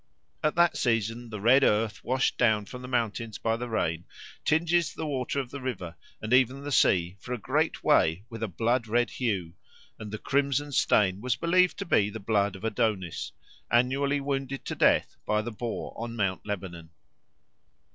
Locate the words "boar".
15.51-15.93